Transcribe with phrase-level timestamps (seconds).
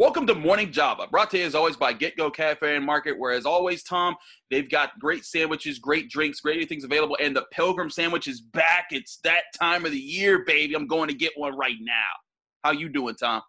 [0.00, 3.32] Welcome to Morning Java, brought to you as always by GetGo Cafe and Market, where
[3.32, 4.16] as always, Tom,
[4.50, 8.86] they've got great sandwiches, great drinks, great things available, and the Pilgrim sandwich is back.
[8.92, 10.74] It's that time of the year, baby.
[10.74, 12.08] I'm going to get one right now.
[12.64, 13.42] How you doing, Tom?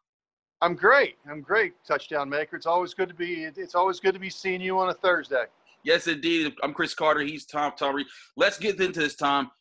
[0.61, 1.16] I'm great.
[1.25, 2.57] I'm great, touchdown maker.
[2.57, 3.45] It's always good to be.
[3.45, 5.45] It's always good to be seeing you on a Thursday.
[5.86, 6.54] Yes, indeed.
[6.63, 7.21] I'm Chris Carter.
[7.21, 8.04] He's Tom Tomry.
[8.36, 9.52] Let's get into this, Tom.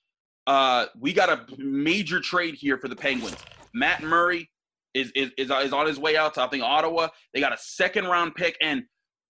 [0.49, 3.37] Uh, we got a major trade here for the Penguins.
[3.75, 4.51] Matt Murray
[4.95, 7.09] is, is, is, is on his way out to, I think, Ottawa.
[7.33, 8.57] They got a second round pick.
[8.61, 8.83] And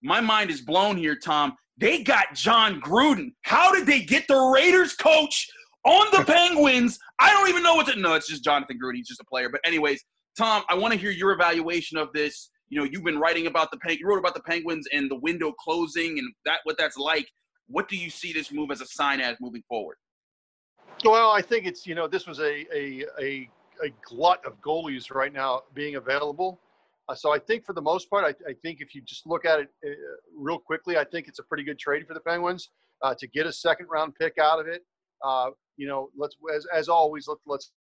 [0.02, 1.54] my mind is blown here, Tom.
[1.78, 3.32] They got Jon Gruden.
[3.42, 5.48] How did they get the Raiders coach
[5.84, 6.98] on the Penguins?
[7.18, 7.98] I don't even know what to.
[7.98, 8.96] No, it's just Jonathan Gruden.
[8.96, 9.48] He's just a player.
[9.48, 10.04] But, anyways,
[10.36, 12.50] Tom, I want to hear your evaluation of this.
[12.68, 15.16] You know, you've been writing about the Pen- you wrote about the Penguins and the
[15.16, 17.26] window closing and that what that's like.
[17.66, 19.96] What do you see this move as a sign as moving forward?
[21.04, 23.50] Well, I think it's you know this was a a, a
[23.84, 26.60] a glut of goalies right now being available.
[27.08, 29.44] Uh, so I think for the most part, I, I, think if you just look
[29.44, 29.90] at it uh,
[30.36, 32.70] real quickly, I think it's a pretty good trade for the Penguins
[33.02, 34.82] uh, to get a second round pick out of it.
[35.24, 37.72] Uh, you know, let's as, as always, let, let's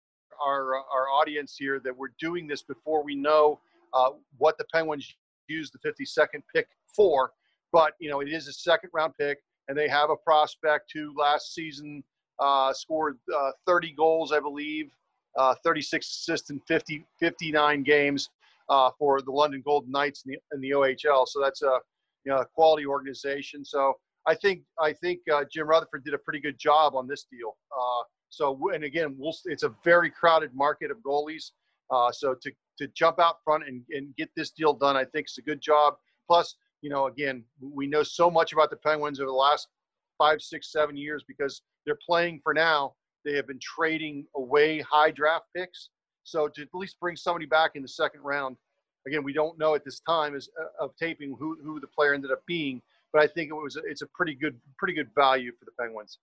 [0.45, 3.61] our our audience here that we're doing this before we know
[3.93, 5.15] uh, what the Penguins
[5.49, 7.33] use the 52nd pick for.
[7.71, 9.39] But you know, it is a second round pick,
[9.69, 12.03] and they have a prospect who last season
[12.39, 13.19] uh, scored
[13.67, 14.91] 30 goals, I believe
[15.39, 18.29] uh, 36 assists in 50, 59 games
[18.69, 21.27] uh, for the London Golden Knights in the, in the OHL.
[21.27, 21.79] So that's a
[22.25, 23.65] you know, quality organization.
[23.65, 23.95] So
[24.27, 27.57] I think I think uh, Jim Rutherford did a pretty good job on this deal.
[27.73, 31.53] Uh, so and again, we'll, it's a very crowded market of goalies.
[31.91, 35.27] Uh, so to to jump out front and, and get this deal done, I think
[35.29, 35.95] is a good job.
[36.29, 39.69] Plus, you know, again, we know so much about the Penguins over the last
[40.19, 42.93] five, six, seven years because they're playing for now
[43.29, 45.91] they have been trading away high draft picks.
[46.25, 48.57] So to at least bring somebody back in the second round,
[49.07, 52.15] again, we don't know at this time is uh, of taping who, who the player
[52.15, 52.81] ended up being,
[53.13, 56.19] but I think it was it's a pretty good pretty good value for the Penguins.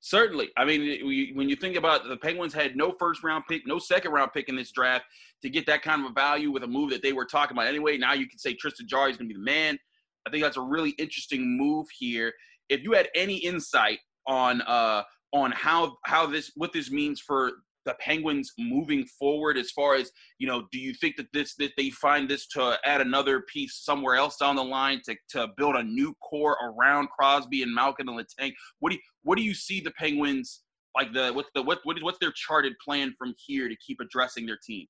[0.00, 0.50] Certainly.
[0.56, 3.78] I mean, when you think about it, the Penguins had no first round pick, no
[3.78, 5.04] second round pick in this draft
[5.42, 7.66] to get that kind of a value with a move that they were talking about
[7.66, 7.96] anyway.
[7.96, 9.78] Now you can say Tristan Jarry is going to be the man.
[10.26, 12.32] I think that's a really interesting move here.
[12.68, 15.02] If you had any insight on uh,
[15.32, 17.52] on how how this what this means for
[17.84, 21.72] the Penguins moving forward as far as you know do you think that this that
[21.76, 25.74] they find this to add another piece somewhere else down the line to, to build
[25.76, 29.54] a new core around Crosby and Malkin and Letang what do you, what do you
[29.54, 30.62] see the Penguins
[30.94, 33.98] like the what's the what, what is what's their charted plan from here to keep
[34.00, 34.86] addressing their team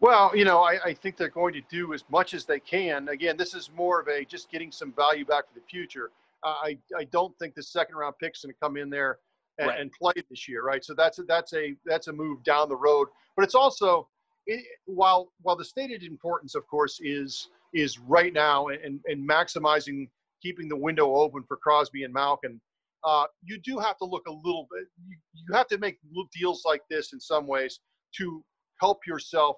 [0.00, 3.08] well, you know, I, I, think they're going to do as much as they can.
[3.08, 6.10] Again, this is more of a just getting some value back for the future.
[6.44, 9.18] I, I don't think the second round pick's going to come in there
[9.58, 9.80] and, right.
[9.80, 10.84] and, play this year, right?
[10.84, 13.08] So that's a, that's a that's a move down the road.
[13.36, 14.08] But it's also
[14.46, 20.08] it, while while the stated importance, of course, is is right now and, and maximizing
[20.42, 22.60] keeping the window open for Crosby and Malkin.
[23.02, 24.86] Uh, you do have to look a little bit.
[25.06, 25.98] You, you have to make
[26.32, 27.80] deals like this in some ways
[28.16, 28.42] to
[28.80, 29.56] help yourself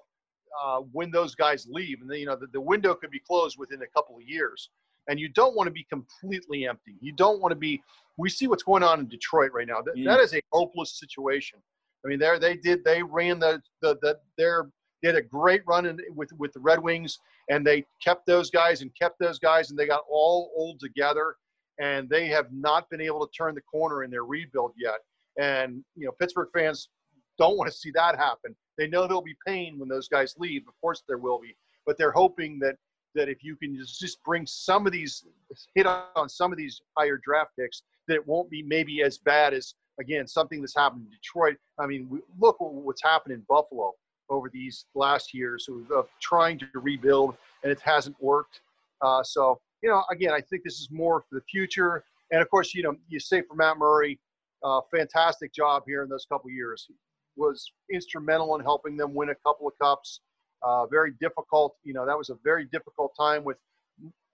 [0.61, 3.57] uh, when those guys leave, and then, you know the, the window could be closed
[3.57, 4.69] within a couple of years
[5.07, 6.95] and you don't want to be completely empty.
[7.01, 7.81] You don't want to be.
[8.17, 9.81] We see what's going on in Detroit right now.
[9.81, 10.05] That, mm.
[10.05, 11.59] that is a hopeless situation.
[12.05, 12.83] I mean, there they did.
[12.83, 14.69] They ran the the, the their
[15.01, 17.19] they had a great run in, with with the Red Wings,
[17.49, 21.35] and they kept those guys and kept those guys, and they got all old together,
[21.79, 24.99] and they have not been able to turn the corner in their rebuild yet.
[25.39, 26.89] And you know, Pittsburgh fans
[27.37, 28.55] don't want to see that happen.
[28.77, 30.63] They know there'll be pain when those guys leave.
[30.67, 32.75] Of course, there will be, but they're hoping that
[33.17, 35.25] that if you can just bring some of these
[35.75, 39.53] hit on some of these higher draft picks, that it won't be maybe as bad
[39.53, 41.57] as again something that's happened in Detroit.
[41.79, 43.93] I mean, look what's happened in Buffalo
[44.29, 48.61] over these last years of trying to rebuild, and it hasn't worked.
[49.01, 52.03] Uh, so you know, again, I think this is more for the future.
[52.31, 54.19] And of course, you know, you say for Matt Murray,
[54.63, 56.85] uh, fantastic job here in those couple years.
[56.87, 56.95] He
[57.35, 60.21] was instrumental in helping them win a couple of cups.
[60.63, 61.75] Uh, very difficult.
[61.83, 63.57] You know, that was a very difficult time with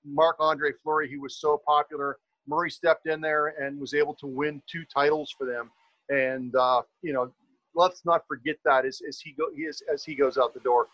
[0.06, 1.10] Marc Andre Fleury.
[1.10, 2.18] He was so popular.
[2.48, 5.72] Murray stepped in there and was able to win two titles for them.
[6.10, 7.32] And uh, you know,
[7.76, 10.88] let's not forget that as, as he go is, as he goes out the door.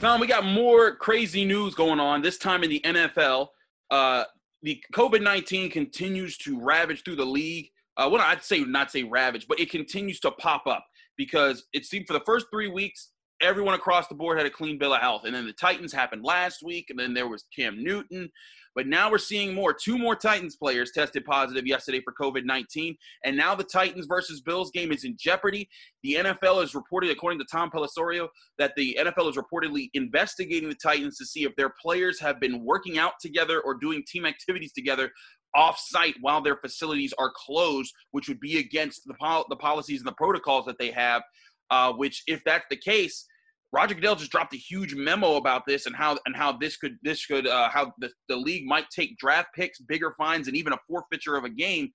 [0.00, 2.22] Tom, we got more crazy news going on.
[2.22, 3.48] This time in the NFL,
[3.90, 4.24] uh,
[4.62, 7.70] the COVID nineteen continues to ravage through the league.
[7.96, 10.86] Uh, well, I'd say not say ravage, but it continues to pop up
[11.16, 13.10] because it seemed for the first three weeks
[13.40, 15.22] everyone across the board had a clean bill of health.
[15.24, 18.30] And then the Titans happened last week, and then there was Cam Newton.
[18.74, 19.72] But now we're seeing more.
[19.72, 22.96] Two more Titans players tested positive yesterday for COVID 19.
[23.24, 25.68] And now the Titans versus Bills game is in jeopardy.
[26.04, 30.76] The NFL is reported, according to Tom Pelissero, that the NFL is reportedly investigating the
[30.76, 34.72] Titans to see if their players have been working out together or doing team activities
[34.72, 35.10] together
[35.54, 40.00] off site while their facilities are closed, which would be against the, pol- the policies
[40.00, 41.22] and the protocols that they have.
[41.70, 43.26] Uh, which, if that's the case,
[43.72, 46.96] Roger Goodell just dropped a huge memo about this and how and how this could
[47.02, 50.72] this could uh, how the, the league might take draft picks, bigger fines, and even
[50.72, 51.90] a forfeiture of a game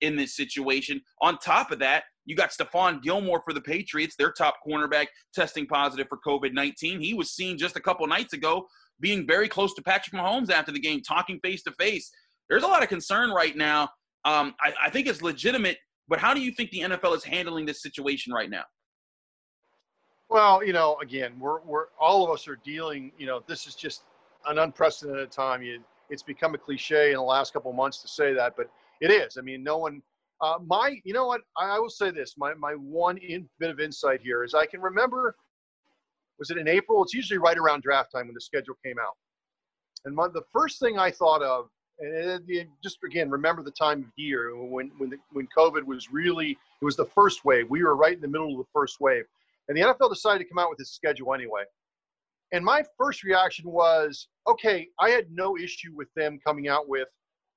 [0.00, 1.00] in this situation.
[1.20, 5.66] On top of that, you got Stephon Gilmore for the Patriots, their top cornerback, testing
[5.66, 7.00] positive for COVID 19.
[7.00, 8.66] He was seen just a couple nights ago
[9.00, 12.10] being very close to Patrick Mahomes after the game, talking face to face.
[12.48, 13.84] There's a lot of concern right now.
[14.24, 15.78] Um, I, I think it's legitimate,
[16.08, 18.64] but how do you think the NFL is handling this situation right now?
[20.30, 23.12] Well, you know, again, we're we're all of us are dealing.
[23.18, 24.02] You know, this is just
[24.46, 25.62] an unprecedented time.
[25.62, 25.80] You,
[26.10, 28.70] it's become a cliche in the last couple of months to say that, but
[29.00, 29.38] it is.
[29.38, 30.02] I mean, no one.
[30.40, 31.40] Uh, my, you know what?
[31.56, 32.34] I, I will say this.
[32.36, 35.34] My my one in, bit of insight here is I can remember.
[36.38, 37.02] Was it in April?
[37.02, 39.16] It's usually right around draft time when the schedule came out.
[40.04, 43.72] And my, the first thing I thought of, and it, it, just again remember the
[43.72, 47.68] time of year when when the, when COVID was really it was the first wave.
[47.70, 49.24] We were right in the middle of the first wave
[49.68, 51.62] and the NFL decided to come out with this schedule anyway.
[52.52, 57.08] And my first reaction was, okay, I had no issue with them coming out with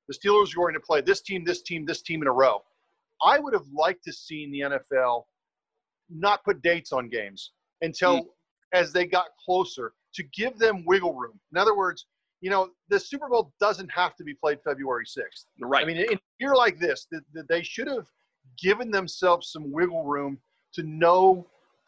[0.08, 2.62] the Steelers are going to play this team, this team, this team in a row.
[3.24, 5.24] I would have liked to seen the NFL
[6.10, 8.26] not put dates on games until mm.
[8.74, 11.40] as they got closer to give them wiggle room.
[11.54, 12.08] In other words,
[12.42, 15.46] you know, the Super Bowl doesn't have to be played February 6th.
[15.62, 15.84] Right.
[15.84, 18.06] I mean, in a year like this, the, the, they should have
[18.62, 20.40] given themselves some wiggle room
[20.74, 21.48] to know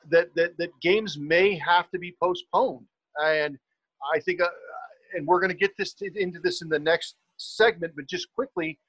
[0.09, 2.85] that, that, that games may have to be postponed.
[3.23, 3.57] And
[4.13, 4.47] I think, uh,
[5.15, 8.27] and we're going to get this to, into this in the next segment, but just
[8.33, 8.79] quickly,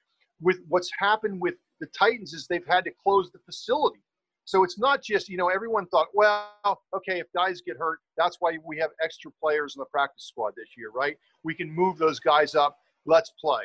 [0.41, 4.01] with what's happened with the Titans is they've had to close the facility.
[4.45, 6.49] So it's not just, you know, everyone thought, well,
[6.95, 10.53] okay, if guys get hurt, that's why we have extra players in the practice squad
[10.55, 11.17] this year, right?
[11.43, 12.77] We can move those guys up.
[13.07, 13.63] Let's play.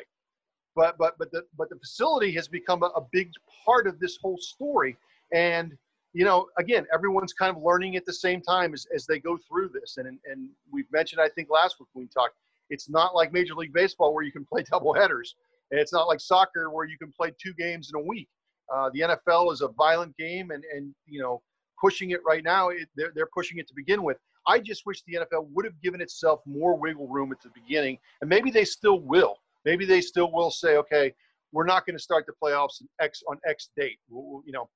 [0.75, 3.29] But but but the but the facility has become a, a big
[3.65, 4.97] part of this whole story.
[5.33, 5.77] And
[6.13, 9.37] you know, again, everyone's kind of learning at the same time as, as they go
[9.47, 9.97] through this.
[9.97, 12.35] And, and we've mentioned, I think last week we talked,
[12.69, 15.35] it's not like Major League Baseball where you can play double headers.
[15.71, 18.27] And it's not like soccer where you can play two games in a week.
[18.73, 21.41] Uh, the NFL is a violent game, and, and you know,
[21.79, 24.17] pushing it right now, it, they're, they're pushing it to begin with.
[24.47, 27.97] I just wish the NFL would have given itself more wiggle room at the beginning,
[28.21, 29.35] and maybe they still will.
[29.65, 31.13] Maybe they still will say, okay,
[31.51, 33.99] we're not going to start the playoffs X on X date.
[34.09, 34.69] We'll, you know,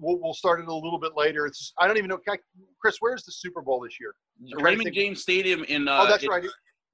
[0.00, 1.46] we'll, we'll start it a little bit later.
[1.46, 2.18] It's I don't even know,
[2.80, 2.96] Chris.
[3.00, 4.14] Where's the Super Bowl this year?
[4.60, 5.88] Raymond James Stadium in.
[5.88, 6.44] Uh, oh, that's it, right.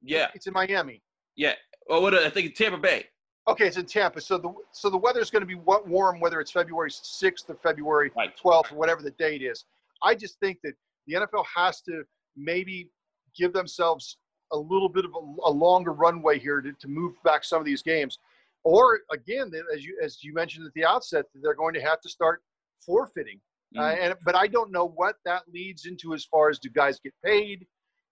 [0.02, 1.02] Yeah, it's in Miami.
[1.36, 1.54] Yeah.
[1.88, 3.06] Oh, what I think it's Tampa Bay.
[3.46, 4.20] Okay, it's in Tampa.
[4.20, 8.10] So the so the weather's going to be warm, whether it's February sixth or February
[8.40, 9.64] twelfth or whatever the date is.
[10.02, 10.74] I just think that
[11.06, 12.04] the NFL has to
[12.36, 12.90] maybe
[13.36, 14.18] give themselves
[14.52, 17.64] a little bit of a, a longer runway here to, to move back some of
[17.64, 18.18] these games.
[18.62, 22.08] Or again, as you as you mentioned at the outset, they're going to have to
[22.08, 22.42] start
[22.84, 23.40] forfeiting.
[23.76, 23.81] Mm.
[23.81, 26.98] Uh, and but I don't know what that leads into as far as do guys
[27.02, 27.66] get paid?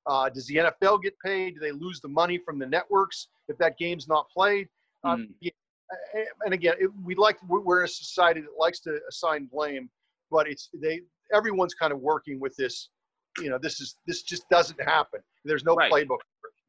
[0.07, 1.55] Uh, does the NFL get paid?
[1.55, 4.67] Do they lose the money from the networks if that game's not played?
[5.05, 5.51] Um, yeah,
[6.45, 9.89] and again, it, we like we're a society that likes to assign blame,
[10.31, 11.01] but it's they
[11.35, 12.89] everyone's kind of working with this.
[13.39, 15.21] You know, this is this just doesn't happen.
[15.45, 15.91] There's no right.
[15.91, 16.19] playbook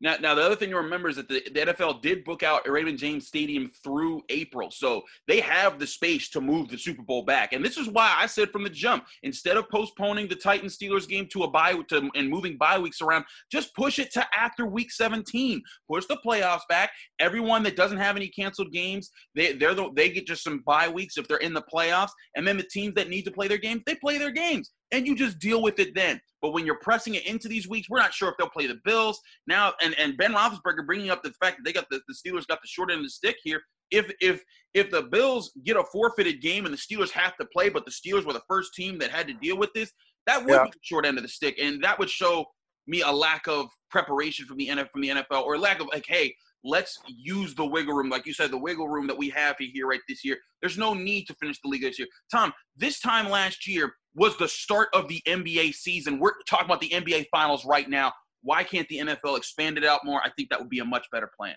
[0.04, 2.70] now, now the other thing to remember is that the, the NFL did book out
[2.70, 7.24] Raymond James Stadium through April, so they have the space to move the Super Bowl
[7.24, 7.54] back.
[7.54, 11.08] And this is why I said from the jump, instead of postponing the Titans Steelers
[11.08, 14.66] game to a bye to, and moving bye weeks around, just push it to after
[14.66, 15.62] Week 17.
[15.90, 16.92] Push the playoffs back.
[17.20, 20.90] Everyone that doesn't have any canceled games, they they're the, they get just some bye
[20.90, 23.58] weeks if they're in the playoffs, and then the teams that need to play their
[23.58, 26.22] games, they play their games and you just deal with it then.
[26.42, 28.80] But when you're pressing it into these weeks, we're not sure if they'll play the
[28.86, 29.74] Bills now.
[29.82, 32.62] And and Ben Roethlisberger bringing up the fact that they got the, the Steelers got
[32.62, 33.62] the short end of the stick here.
[33.92, 34.42] If if
[34.74, 37.92] if the Bills get a forfeited game and the Steelers have to play, but the
[37.92, 39.92] Steelers were the first team that had to deal with this,
[40.28, 40.64] that would yeah.
[40.64, 42.46] be the short end of the stick, and that would show
[42.88, 46.06] me a lack of preparation from the NFL from the NFL or lack of like,
[46.08, 49.56] hey, let's use the wiggle room, like you said, the wiggle room that we have
[49.60, 50.38] here right this year.
[50.62, 52.08] There's no need to finish the league this year.
[52.32, 56.20] Tom, this time last year was the start of the NBA season.
[56.20, 58.14] We're talking about the NBA finals right now.
[58.42, 60.22] Why can't the NFL expand it out more?
[60.24, 61.56] I think that would be a much better plan.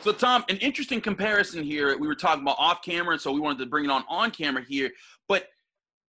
[0.00, 1.96] So, Tom, an interesting comparison here.
[1.98, 4.30] We were talking about off camera, and so we wanted to bring it on on
[4.30, 4.90] camera here.
[5.28, 5.48] But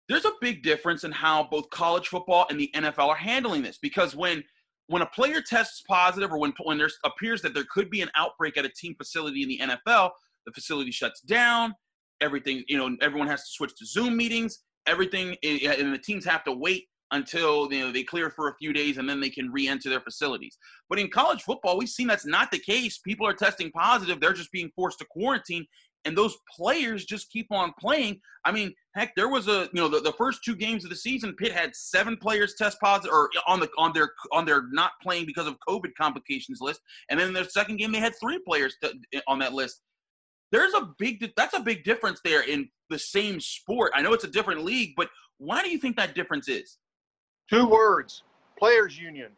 [0.07, 3.77] there's a big difference in how both college football and the NFL are handling this
[3.77, 4.43] because when
[4.89, 8.09] when a player tests positive or when when there appears that there could be an
[8.15, 10.09] outbreak at a team facility in the NFL,
[10.45, 11.73] the facility shuts down.
[12.21, 14.59] Everything, you know, everyone has to switch to Zoom meetings.
[14.87, 18.49] Everything, eh, eh, and the teams have to wait until you know they clear for
[18.49, 20.57] a few days and then they can re-enter their facilities.
[20.89, 22.97] But in college football, we've seen that's not the case.
[22.97, 25.65] People are testing positive; they're just being forced to quarantine,
[26.05, 28.19] and those players just keep on playing.
[28.45, 30.95] I mean, heck, there was a you know the, the first two games of the
[30.95, 34.91] season, Pitt had seven players test positive or on the on their on their not
[35.01, 38.39] playing because of COVID complications list, and then in their second game they had three
[38.39, 38.93] players to,
[39.27, 39.81] on that list.
[40.51, 43.91] There's a big that's a big difference there in the same sport.
[43.93, 46.77] I know it's a different league, but why do you think that difference is?
[47.49, 48.23] Two words:
[48.57, 49.31] players' union.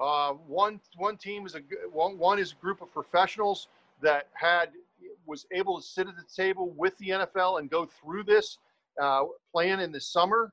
[0.00, 1.60] Uh, one one team is a
[1.92, 3.68] one, one is a group of professionals
[4.02, 4.70] that had
[5.26, 8.58] was able to sit at the table with the NFL and go through this
[9.00, 10.52] uh, plan in the summer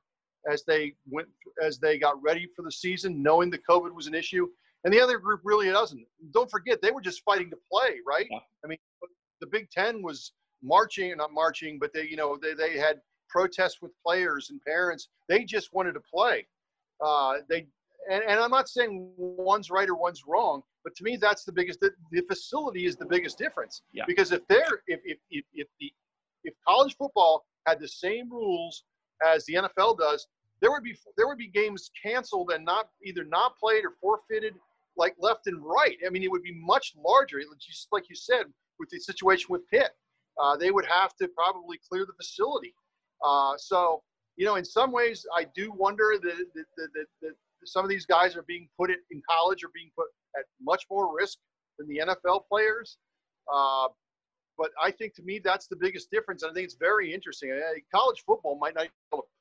[0.50, 1.28] as they went
[1.62, 4.48] as they got ready for the season, knowing that COVID was an issue.
[4.84, 6.06] And the other group really doesn't.
[6.32, 8.26] Don't forget, they were just fighting to play, right?
[8.30, 8.38] Yeah.
[8.64, 8.78] I mean,
[9.40, 13.82] the Big Ten was marching, not marching, but they, you know, they, they had protests
[13.82, 15.08] with players and parents.
[15.28, 16.46] They just wanted to play.
[17.04, 17.66] Uh, they
[18.10, 21.52] and, and I'm not saying one's right or one's wrong, but to me, that's the
[21.52, 21.80] biggest.
[21.80, 23.82] The, the facility is the biggest difference.
[23.92, 24.04] Yeah.
[24.06, 25.92] Because if they're if if if, if the
[26.44, 28.84] if college football had the same rules
[29.26, 30.26] as the NFL does,
[30.60, 34.54] there would be there would be games canceled and not either not played or forfeited
[34.96, 35.96] like left and right.
[36.06, 37.40] I mean, it would be much larger.
[37.60, 38.44] Just like you said
[38.78, 39.90] with the situation with Pitt,
[40.40, 42.74] uh, they would have to probably clear the facility.
[43.22, 44.02] Uh, so
[44.36, 47.34] you know, in some ways, I do wonder that, that, that, that
[47.64, 51.14] some of these guys are being put in college are being put at much more
[51.14, 51.38] risk
[51.78, 52.98] than the NFL players.
[53.52, 53.88] Uh,
[54.58, 56.42] but I think to me that's the biggest difference.
[56.42, 57.50] And I think it's very interesting.
[57.94, 58.88] College football might not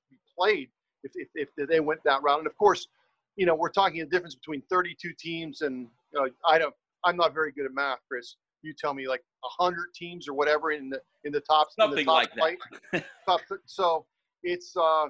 [0.10, 0.70] be played
[1.04, 2.40] if, if, if, they went that route.
[2.40, 2.88] And of course,
[3.36, 6.74] you know, we're talking a difference between 32 teams and uh, I don't.
[7.06, 8.36] I'm not very good at math, Chris.
[8.62, 9.24] You tell me like
[9.58, 12.60] 100 teams or whatever in the in the top something the top like
[12.92, 13.06] that.
[13.26, 14.06] top, so
[14.44, 15.06] it's uh,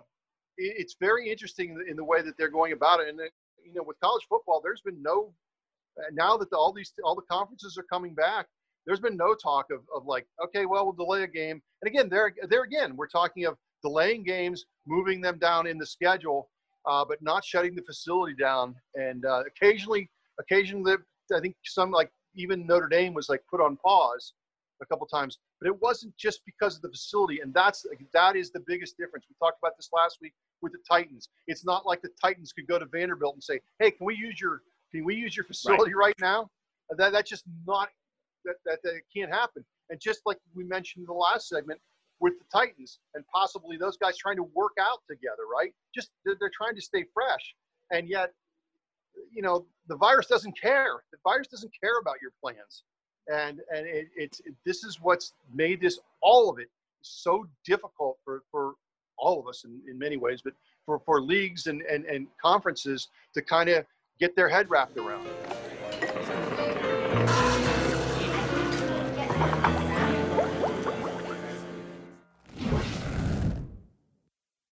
[0.60, 3.10] it's very interesting in the way that they're going about it.
[3.10, 3.20] And
[3.66, 5.34] you know, with college football, there's been no
[6.14, 8.48] now that the, all these all the conferences are coming back.
[8.86, 11.62] There's been no talk of, of like, okay, well, we'll delay a game.
[11.82, 15.86] And again, there there again, we're talking of delaying games, moving them down in the
[15.86, 16.50] schedule,
[16.86, 18.76] uh, but not shutting the facility down.
[18.96, 20.96] And uh, occasionally, occasionally,
[21.34, 24.34] I think some like even Notre Dame was like put on pause
[24.82, 28.52] a couple times, but it wasn't just because of the facility, and that's that is
[28.52, 29.26] the biggest difference.
[29.30, 31.30] We talked about this last week with the Titans.
[31.48, 34.40] It's not like the Titans could go to Vanderbilt and say, "Hey, can we use
[34.40, 36.50] your can we use your facility right, right now?"
[36.98, 37.90] That that's just not
[38.46, 39.66] that, that that can't happen.
[39.90, 41.80] And just like we mentioned in the last segment
[42.20, 45.74] with the Titans and possibly those guys trying to work out together, right?
[45.96, 47.56] Just they're, they're trying to stay fresh,
[47.92, 48.32] and yet,
[49.32, 51.04] you know, the virus doesn't care.
[51.12, 52.84] The virus doesn't care about your plans
[53.32, 56.70] and and it, it's it, this is what's made this all of it
[57.02, 58.74] so difficult for for
[59.18, 60.54] all of us in, in many ways, but
[60.86, 63.86] for for leagues and and, and conferences to kind of
[64.20, 65.28] get their head wrapped around.